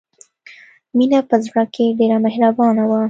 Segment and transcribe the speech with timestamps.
[0.97, 2.99] مینه په زړه کې ډېره مهربانه وه